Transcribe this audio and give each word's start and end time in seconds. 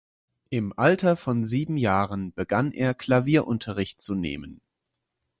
Im 0.49 0.73
Alter 0.79 1.15
von 1.15 1.45
sieben 1.45 1.77
Jahren 1.77 2.33
begann 2.33 2.71
er 2.71 2.95
Klavierunterricht 2.95 4.01
zu 4.01 4.15
nehmen. 4.15 4.59